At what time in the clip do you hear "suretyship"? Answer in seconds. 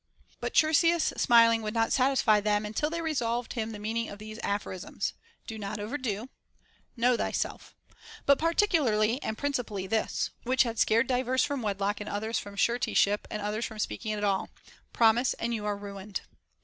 12.57-13.27